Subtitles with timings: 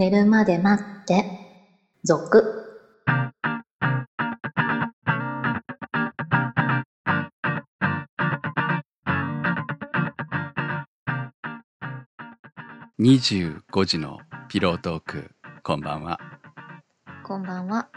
[0.00, 1.26] 寝るまで待って、
[2.04, 2.42] 続。
[12.98, 15.32] 25時のピロートーク、
[15.62, 16.18] こんばんは。
[17.22, 17.90] こんばんは。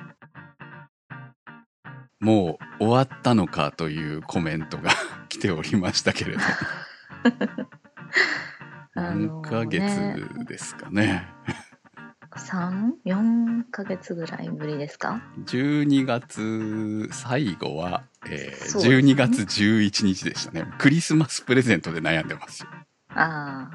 [2.19, 4.91] もう終わったのかというコメントが
[5.29, 6.41] 来ておりましたけれど。
[8.93, 11.29] 何ヶ月ですかね。
[12.53, 20.67] 3、4ヶ月ぐらいぶりですか？12月最後は、えーね12月11日でしたね。
[20.77, 22.69] クリスマスプレゼントで悩んでますよ。
[23.09, 23.69] あ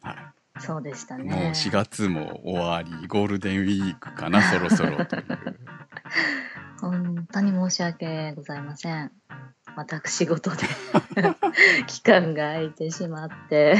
[0.00, 1.24] はあ、そうでしたい、ね。
[1.24, 5.24] もう4月も終わり、ゴールデンウィークかな、 そろそろという。
[6.80, 9.10] 本当に申し訳ございません。
[9.74, 10.66] 私事で
[11.88, 13.76] 期間が空いてしまって。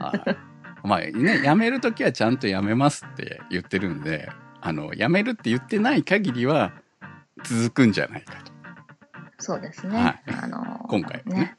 [0.00, 0.49] はい。
[0.82, 4.30] まあね、辞めるときはちゃんと辞めますって言ってるんで、
[4.60, 6.72] あの、辞めるって言ってない限りは
[7.44, 8.52] 続くんじゃないかと。
[9.38, 9.96] そうですね。
[9.96, 11.56] はいあの今回はね。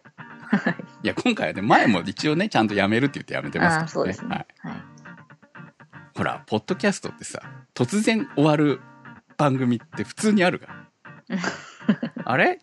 [1.03, 3.87] いや、今回はね、前も一応ね、ちゃんと辞めるって言って辞めてますからね。
[3.87, 4.45] そうですはいね。。
[4.59, 4.73] はい。
[6.15, 7.41] ほら、ポッドキャストってさ、
[7.73, 8.81] 突然終わる
[9.37, 11.39] 番組って普通にあるから。
[12.25, 12.59] あれ？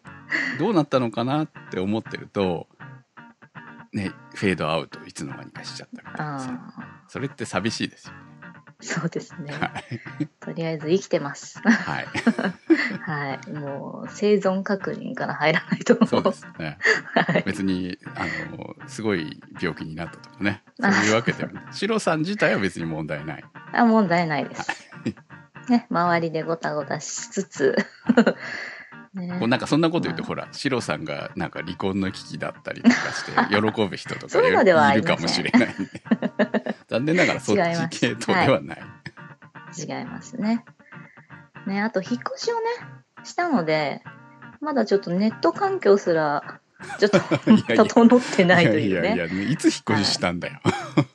[0.58, 2.68] どうなったのかなって思ってると、
[3.92, 5.88] ね、フェードアウトいつの間にかしちゃっ
[6.18, 6.36] あ
[6.78, 8.28] あ、それって寂しいですよね。
[8.80, 9.52] そうですね。
[9.52, 9.72] は
[10.20, 10.26] い。
[10.38, 11.58] とりあえず生きてます。
[11.60, 12.06] はい。
[13.02, 13.50] はい。
[13.50, 16.06] もう生存確認から入らないと。
[16.06, 16.78] そうですね。
[17.14, 17.42] はい。
[17.44, 18.24] 別に、あ
[18.56, 20.62] の、すごい病気になったとかね。
[20.80, 21.64] そういうわけではない。
[21.72, 23.44] シロさん自体は別に問題ない。
[23.72, 24.70] あ、問題ないです。
[25.68, 27.76] ね、周りでごたごたしつつ。
[29.26, 35.74] ねこうなんかそんなこと言うと、ほら、シロさんがなんか離婚の危機だったりとかして、 喜ぶ人とかいるかもしれない。
[36.88, 38.82] 残念ながらそっち系統ではない。
[39.76, 40.64] 違いますね。
[41.66, 42.66] ね、あと引っ越しをね、
[43.24, 44.02] したので、
[44.60, 46.60] まだちょっとネット環境すら、
[46.98, 47.20] ちょっと
[47.84, 49.14] 整ってないというね。
[49.14, 50.60] いやいやいや、いつ引っ越ししたんだよ。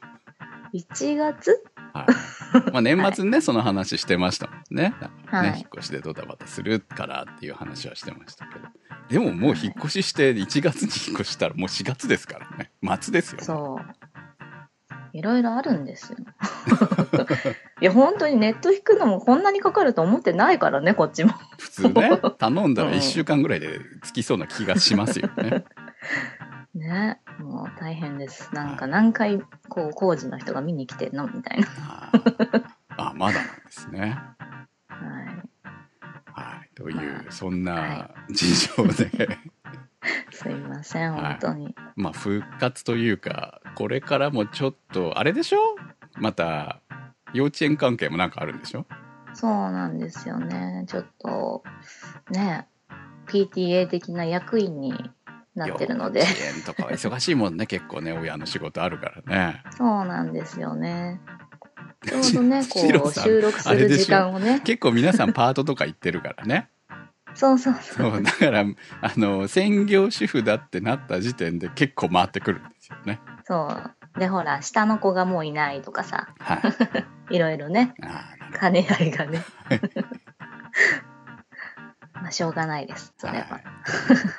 [0.74, 1.64] 1月？
[1.94, 2.72] はい。
[2.72, 4.94] まあ年末にね、その話してましたもんね。
[5.26, 8.66] はいね、引っ越しでドタバタするからっていう話はしてましたけど。
[9.10, 12.72] でももう引っ越しして1月に引っ越したらもう4月ですからね。
[13.02, 13.42] 末ですよ。
[13.42, 14.04] そう。
[15.14, 16.18] いろいろあるんですよ。
[17.82, 21.34] いや、本当にネット引くのもこんなにかかると思ってないからね、こっちも。
[21.60, 25.66] 普通ね、 頼んだらうん1週間ぐらいでつきそうな気がしますよね。
[26.74, 28.50] ね、もう大変です。
[28.56, 29.40] なんか何回、
[29.70, 31.68] こう、工事の人が見に来てんのみたいな。
[31.78, 32.64] あー
[32.98, 34.18] あ、まだなんですね。
[36.84, 36.96] はい。
[36.96, 37.06] はい。
[37.06, 39.40] という、まそんはな事情で、
[40.32, 41.76] すいません、はい本当に。
[41.96, 45.60] まあ復活というか、これからもちょっと、あれでしょ？
[46.18, 46.82] また、
[47.34, 48.86] 幼稚園関係もなんかあるんでしょ？
[49.34, 50.86] そうなんですよね。
[50.88, 51.64] ちょっと、
[52.30, 52.68] ね、
[53.28, 54.94] PTA 的な役員に
[55.56, 56.26] なってるので幼。
[56.26, 59.64] 稚園とかは忙しいもんね、結構ね、親の仕事あるからね。
[59.76, 61.20] そうなんですよね。
[62.06, 64.60] ちょうどね、こう、収録する時間をね。
[64.66, 66.70] 結構皆さんパートとか行ってるからね。
[67.36, 67.96] そうそうそ。
[67.96, 68.66] そうう、だから、あ
[69.18, 73.20] の、専業主婦だってなった時点で結構回ってくるんですよね。
[73.46, 74.20] そう。
[74.20, 76.56] で、ほら、下の子がもういないとかさ、は
[77.30, 77.36] い。
[77.36, 77.94] いろいろね、
[78.60, 79.42] 兼ね合いがね。
[82.14, 83.46] まあ、しょうがないです、それは。
[83.46, 83.64] はい。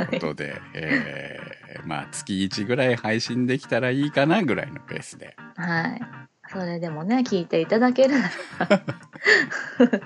[0.06, 5.36] ということで、えー、まあ、月1ぐらい配信できたらいいかなぐらいのペースで。
[5.56, 6.00] はい。
[6.48, 8.80] それでもね、聞いていただけるなら。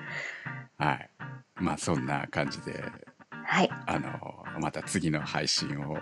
[1.78, 2.84] そんな感じで、
[3.30, 3.70] はい。
[3.86, 5.98] あの、また次の配信を、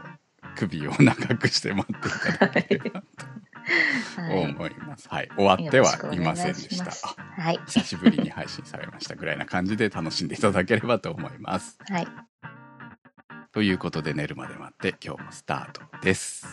[0.56, 3.06] 首を長くして待っていただければと
[4.22, 4.44] はい。
[4.50, 5.08] 思います。
[5.08, 5.28] はい。
[5.36, 6.86] 終わってはいませんでした。
[6.86, 7.60] あはい。
[7.66, 11.78] 久しぶりに配信されましたぐらいな感じで楽しんでいただければと思います。
[11.88, 12.08] はい。
[13.52, 16.46] ということで寝るまで待って今日もスタートです。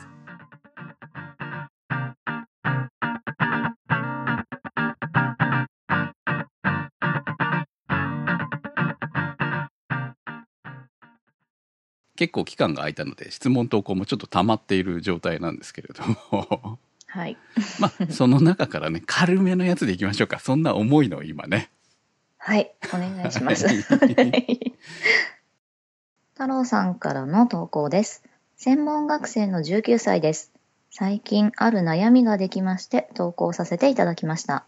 [12.24, 17.38] 結構期間が空いたので質問投稿もちょっと溜まっている状態なんですけれどもはい。
[17.82, 21.70] まあその中からね軽めのやつでいきましょうかそんな重いのを今ね
[22.38, 22.74] はい。
[22.94, 23.68] お願いします。
[23.68, 24.76] は い
[26.34, 28.24] 太郎さんからの投稿です。
[28.56, 30.54] 専門学生の19歳です。
[30.92, 34.66] 最近ある悩みができまして投稿させていただきました。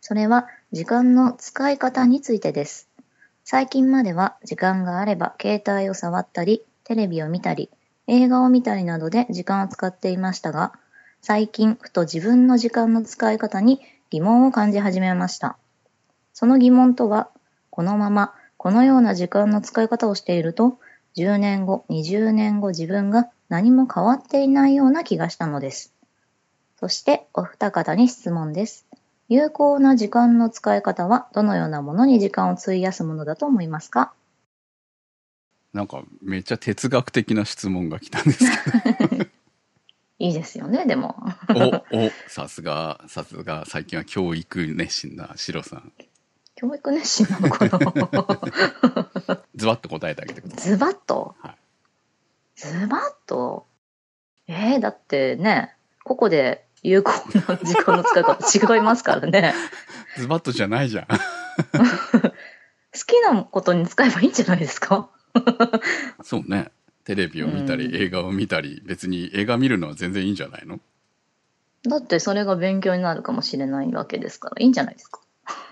[0.00, 2.88] それは時間の使い方についてです。
[3.44, 7.70] 最近までは時間があれば携帯を触ったり、テレビを見たり、
[8.06, 10.72] 映画を見たりなどで時間を使っていましたが、
[11.22, 15.56] 最近ふと自分の時間の使い方に疑問を感じ始めました。
[16.34, 17.30] その疑問とは、
[17.70, 20.78] このままこのような時間の使い方をしていると、
[21.16, 25.94] 10年後、20年後自分が何も変わっていないような気がしたのです。
[26.80, 28.86] そしてお二方に質問です。
[29.28, 34.12] 有効な時間の使い方はどのようなものに時間を費やすものだと思いますか？
[35.74, 38.44] なんかめっちゃ哲学的な質問が来たんです
[39.10, 39.30] け
[40.20, 41.16] いいですよね、でも。
[41.48, 45.92] どおおさすがさすが最近は教育熱心なシロさん。
[46.54, 47.78] 教育熱心なのかな？
[49.56, 50.70] ズバッと答えてあげてください。
[50.70, 51.34] ズバッと？
[51.40, 51.56] はい。
[52.54, 53.66] ズバッと？
[54.46, 55.74] えー、だってね、
[56.04, 57.10] ここで有効
[57.48, 59.52] な時間の使い方違いますからね。
[60.16, 61.06] ズバッとじゃないじゃん。
[61.10, 61.16] 好
[63.06, 65.10] きなことに使えばいいんじゃないですか？
[66.22, 66.70] そうね。
[67.04, 67.96] テレビを見たり、うん。
[67.96, 70.80] 映画を見たり別に映画見るのは全然いいんじゃないの？
[71.86, 75.20] だってそれが勉強になるかもしれないわけですから、いいんじゃないですか？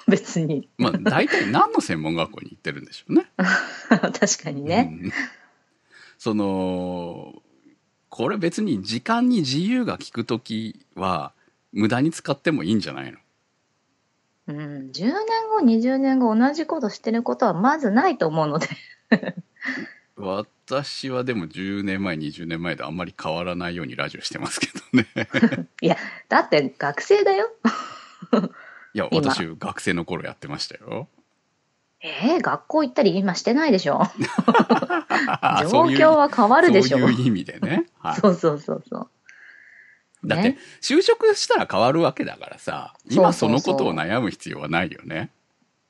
[0.06, 0.68] 別に。
[0.76, 3.30] まあ大体何の専門学校に行ってるんでしょうね。
[3.88, 4.90] 確かにね。
[5.02, 5.12] うん。
[6.18, 7.34] その
[8.10, 11.32] これ別に時間に自由が利く時は
[11.72, 13.18] 無駄に使ってもいいんじゃないの？
[14.48, 14.56] うん、
[14.90, 15.12] 10年
[15.50, 18.66] 後、20年後同じことしてることはまずないと思うので。
[20.16, 25.06] 私はでも10年前20年前とあんまり変わらないようにラジオしてますけどね
[25.80, 25.96] いや、
[26.28, 27.50] だって学生だよ。
[28.94, 31.08] いや今私学生の頃やってましたよ
[32.02, 34.02] えー、学校行ったり今してないでしょ。
[35.70, 36.98] 状況は変わるでしょ。
[36.98, 39.08] そういう意味でね、はい、そうそうそうそう。
[40.26, 45.30] だってね就職したら変わるわけだからさ今そのことを悩む必要はないよね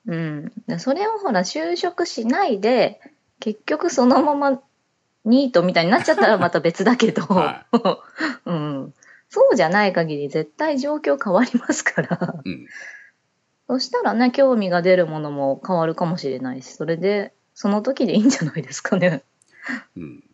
[0.07, 0.53] うん。
[0.67, 3.01] でそれをほら、就職しないで、
[3.43, 4.63] 結局そのまま
[5.25, 7.67] ニートみたいになっちゃったらまた別だけど、は
[8.47, 8.95] うん。
[9.29, 12.35] そうじゃない限り絶対状況変わりますから。
[12.45, 12.67] うん
[13.69, 19.23] そしたらね、興味が出るものも変わるかもしれないし、それで、その時でいいんじゃないですかね。
[19.97, 20.25] うん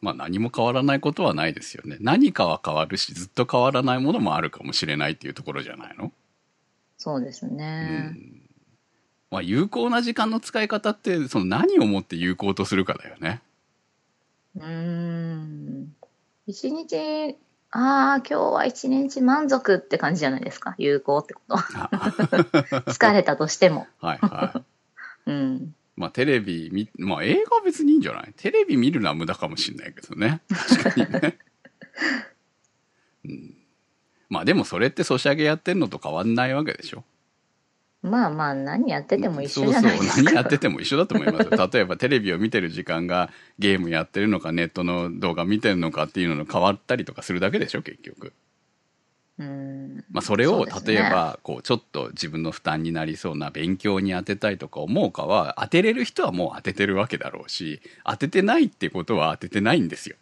[0.00, 6.10] まあ何も変わらないことはないですよね何かは変わるしずっと変わらないものもあるかもしれないっていうところじゃないの、
[6.96, 7.98] そうですうね。
[7.98, 8.39] ん
[9.30, 13.40] まあ有効な時間の使い方ってその何をもって有効とするかだよね
[14.56, 15.94] うーん。
[16.46, 17.36] 一日、
[17.70, 20.74] ああ、今日は一日満足って感じじゃないですか。
[20.78, 21.88] 有効ってことは。
[21.92, 22.10] あ
[22.90, 23.86] 疲れたとしても。
[24.00, 24.52] はいは
[25.26, 25.74] い うん。
[25.96, 28.32] まあテレビ見まあ映画は別にいいんじゃない？
[28.36, 31.38] テレビ見るのは無駄かもしれないけどね 確かにね、
[33.26, 33.54] うん、
[34.30, 37.04] まあでもそれってソシャゲやってんのと変わんないわけでしょ
[38.02, 40.12] まあまあ、何やってても一緒じゃないですか。
[40.12, 48.32] そうそう何やってても一緒だと思いますよ 例えばテレビを見てる時間がゲームやってるのかネットの動画見てるのかっていうのの変わったりとかするだけでしょ結局、
[49.38, 50.04] うん。
[50.10, 60.16] まあ、それをね例えばこうちょっと自分の負担になりそうな勉強に当てたいとか思うかは当てれる人はもう当ててるわけだろうし当ててないってことは当ててないんですよ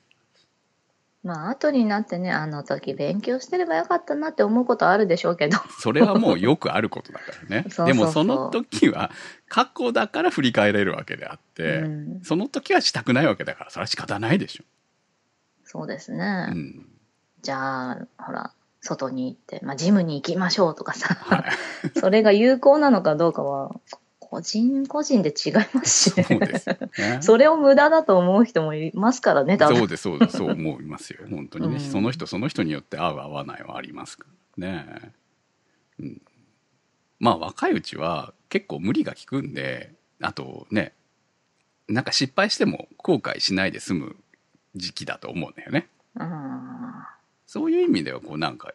[1.25, 5.59] まあ、後になってね、あの時勉強してればよかったなって思うことあるでしょうけど。
[5.81, 7.67] それはもうよくあることだからね。
[7.87, 9.11] でもその時は
[9.49, 12.21] 過去だから振り返れるわけであって、うん。
[12.23, 14.65] その時はしたくないわけだからそれは仕方ないでしょ、
[15.65, 16.49] そうですね。
[16.51, 16.87] うん。
[17.43, 21.45] じゃあ、ほら、外に行って、まあ、ジムに行きましょうとかさ、はい。
[21.99, 23.75] それが有効なのかどうかは、
[24.31, 26.23] 個人個人で違いますしね。
[26.25, 27.19] そうですよね。
[27.23, 29.79] それを無駄だと思う人もいますからね、多分。
[29.79, 30.37] そうですそうです。
[30.39, 31.21] そう思いますよ。
[31.31, 31.81] 本当にね、うん。
[31.81, 34.27] その人その人によって合う合わないはありますか
[34.59, 35.13] らね、
[35.99, 36.23] うん、
[37.21, 40.93] まあ若いうちは結構無理が効くんであとね
[41.89, 44.17] なんか失敗しても後悔しないで済む
[44.75, 45.89] 時期だと思うんだよね。
[46.17, 46.29] うん
[47.47, 48.73] そういう意味ではこうなんか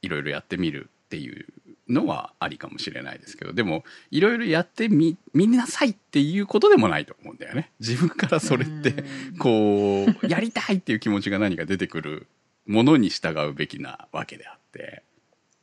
[0.00, 1.46] いろいろやってみるっていう
[1.92, 7.70] のはありかもしれないですけどでもいろいろやってみみなさいっていうことでもないと思うんだよね。
[7.80, 9.38] 自分からそれってうん。
[9.38, 12.26] こうやりたいっていう気持ちが何か出てくる
[12.66, 15.02] ものに従うべきなわけであって、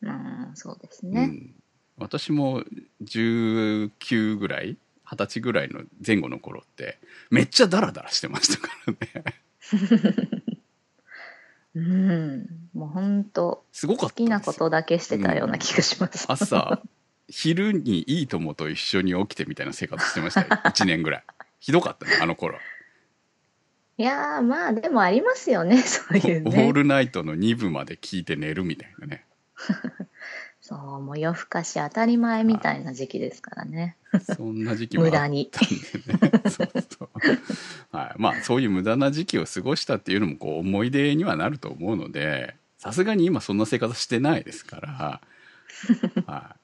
[0.02, 1.22] うん、そうですね。
[1.22, 1.56] うん、
[1.98, 2.64] 私も
[3.04, 7.00] 19ぐらい二十歳ぐらいの前後の頃って
[7.32, 9.36] めっちゃダラダラしてましたからね
[11.76, 12.48] うん。
[12.74, 16.26] もう本当すごか好きなことだけしてたような気がします。
[16.28, 16.82] 朝
[17.28, 21.24] 昼にいい友と一緒に起きてみたいな生活してましたよ 1年ぐらい
[21.60, 22.58] ひどかったねあの頃
[23.98, 26.74] いやー、まあでもありますよね、そういうオーね。
[26.74, 29.26] ルナイトの2部まで聞いて寝るみたいなね
[30.70, 33.96] そう、もう夜更かし当たり前みたいな時期ですからね。
[34.36, 35.50] そんな時期もあったんでね
[36.50, 37.10] そうそう
[37.92, 45.22] はい、まあそういう無駄な時期を過ごしたっていうのもこう思い出にはなると思うのでさすがに今そんな生活してないですから、
[46.26, 46.56] は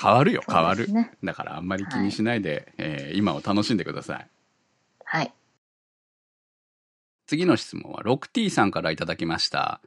[0.00, 0.86] 変わるよ、変わる。
[1.24, 4.26] だからあんまり気にしないで、えー今を楽しんでください。
[5.04, 5.32] はい。
[7.26, 9.80] 次の質問は 6T さんからいただきました。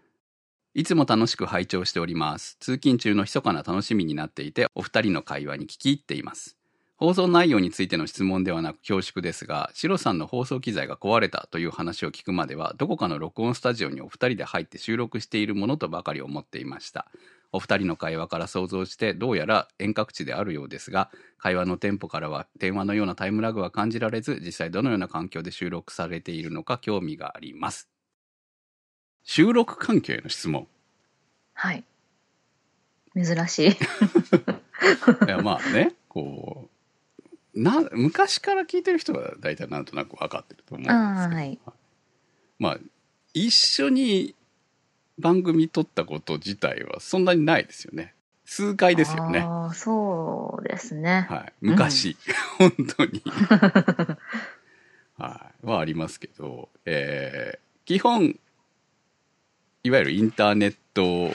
[0.74, 2.56] いつも楽しく拝聴しております。
[2.62, 6.56] 通勤中の密かな楽しみになっていて、お二人の会話に聞き入っています。
[6.96, 17.12] 放送内容についての質問ではなく恐縮ですが、シロさんの放送機材が壊れたという話を聞くまでは、どこかの録音スタジオにお二人で入って収録しているものとばかり思っていました。
[17.52, 27.90] お二人の会話から想像して、どうやら遠隔地であるようですが、会話のテンポからは電話のようなタイムラグは感じられず、実際どのような環境で収録されているのか興味があります。
[29.24, 30.68] 収録環境への質問。
[31.54, 31.84] はい。
[33.16, 33.70] 珍しい。
[33.72, 33.76] い
[35.28, 36.70] やまあね、こ
[37.54, 41.60] う、な、昔から聞いてる人は大体なんとなく分かってると思うんですけど、はい
[42.58, 42.78] まあ、
[43.34, 44.36] 一緒に
[45.20, 48.16] 番組撮ったこと自体はそんなにないですよね。
[48.46, 49.40] 数回ですよね。
[49.40, 51.28] ああ、そうですね。
[51.30, 51.54] はい。
[51.62, 52.18] 昔、
[52.58, 53.22] 本当に。
[55.18, 55.66] はい。
[55.66, 58.40] はありますけど、えー基本、
[59.84, 61.32] いわゆるインターネット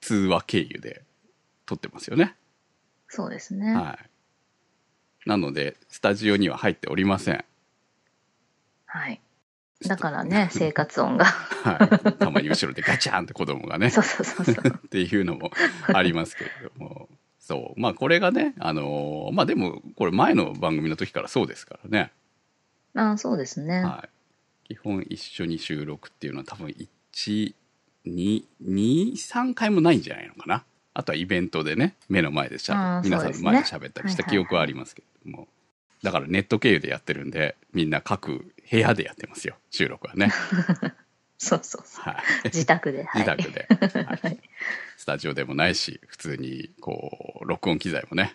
[0.00, 1.02] 通話経由で
[1.66, 2.34] 撮ってますよね。
[3.08, 3.74] そうですね。
[3.74, 3.98] は
[5.24, 5.28] い。
[5.28, 7.44] なので、スタジオには入っておりません。
[8.86, 9.20] はい。
[9.86, 11.24] だからね、 生活音が。
[11.24, 12.14] はい。
[12.14, 14.80] たまに後ろでガチャンって子供がね、 そうそうそうそう。
[14.86, 15.50] っていうのも
[15.92, 17.08] ありますけれども。
[17.38, 17.80] そう。
[17.80, 22.12] まあこれがね、あのーまあでも、これ前の番組の時からそうですからね。
[22.94, 23.82] ああ、そうですね。
[23.82, 24.08] は
[24.68, 24.74] い。
[24.74, 26.68] 基本一緒に収録っていうのは多分
[27.12, 27.54] 1、
[28.06, 30.64] 2、2、3回もないんじゃないのかな？
[30.94, 35.48] あとはイベントでね、目の前でしゃべ皆さんの前で喋ったりした記憶はありますけれども。
[36.02, 40.30] だからネット経由でやってるんで、みんな各部屋でやってますよ、収録はね。
[41.38, 42.04] そうそうそう。
[42.04, 42.16] はい。
[42.44, 43.04] 自宅で。
[43.04, 43.66] はい、自宅で、
[44.04, 44.38] はい はい
[44.96, 48.34] スタジオでもないし普通にこう録音機材もね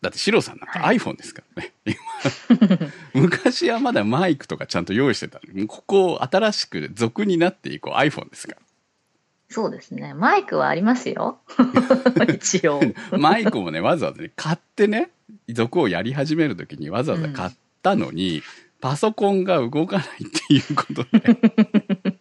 [0.00, 0.98] だってシロさんなんかはい。
[0.98, 3.22] iPhone ですからね、今。
[3.22, 8.56] 昔はまだマイクとかちゃんと用意してたここ新しく俗になって以降 iPhone ですか
[9.48, 10.14] そうですね。
[10.14, 11.40] マイクはありますよ。
[12.34, 12.80] 一応。
[13.10, 15.10] らマイクもねわざわざね買ってね
[15.48, 17.50] 俗をやり始める時にわざわざ買っ
[17.82, 18.42] たのに、
[18.80, 20.08] パソコンが動かないっ
[20.48, 22.18] ていうことで。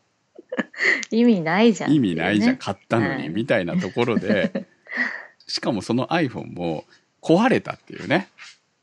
[1.12, 3.30] 意味ないじゃん、意味ないじゃん、ね買ったのに、はい。
[3.30, 4.68] みたいなところで。
[5.48, 6.86] しかもその iPhone も
[7.22, 8.30] 壊れたっていうね。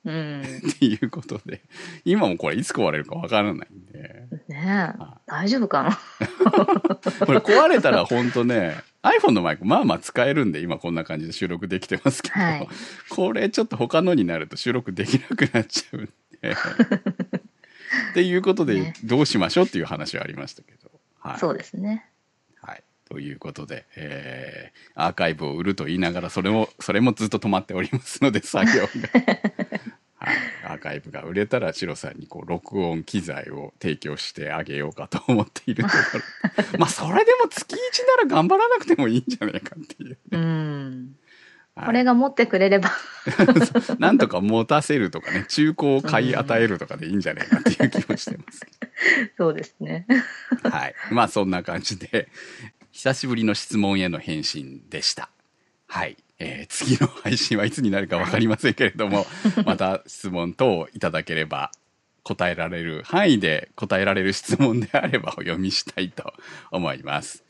[0.04, 0.42] うん。
[0.42, 1.60] っていうことで。
[2.04, 4.24] 今もこれいつ壊れるかわからないんで。
[4.48, 5.04] ねえ。
[5.26, 5.98] 大丈夫かな？
[7.26, 12.68] これ壊れたら本当ね iPhone のマイクまあまあ使えるんで今こんな感じで収録できてますけど、はい。
[13.10, 16.08] これちょっと他のになると収録できなくなっちゃうん
[16.40, 16.52] で。
[18.10, 18.94] っていうことでね。
[19.04, 21.38] どうしましょうっていう話はありましたけど、はい。
[21.38, 22.06] そうですね。
[23.10, 23.20] はい。
[23.20, 28.88] ということで、えーアーカイブを売ると言いながら、それも、それもずっと止まっておりますので、 作業が。
[30.18, 30.36] はい。
[30.64, 35.96] アーカイブが売れたら、シロさんにこう、録音機材を提供してあげようかと思っているとこ
[36.72, 36.78] ろ。
[36.80, 40.18] まあ、それでも月1なら頑張らなくてもいいんじゃないかっていう。
[40.30, 41.16] うん。
[41.74, 42.90] はいこれが持ってくれれば。
[44.00, 48.70] なんとか持たせるとかね、中古を買い与えるとかでいいんじゃないかっていう気もしてますけ
[49.36, 50.06] そうですね。
[50.62, 50.70] ど。
[50.70, 50.94] はい。
[51.10, 52.30] まあ、そんな感じで、
[52.96, 55.28] 久しぶりの質問への返信でした。
[55.86, 56.16] はい。
[56.38, 59.26] えー次の配信はいつになるかわかりませんけれども、
[59.66, 61.70] また質問等いただければ、
[62.22, 66.32] 答えられる範囲で答えられる質問であればお読みしたいと
[66.70, 67.44] 思います。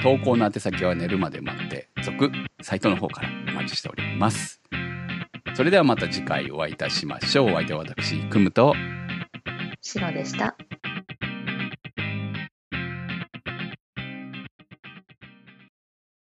[0.00, 2.30] 投稿の宛先は寝るまで待って、続、
[2.62, 4.62] サイトの方からお待ちしております。
[5.56, 7.50] それではまた次回お会いいたしましょう。
[7.50, 8.76] お相手は私、くむと、
[9.80, 10.56] 白でした。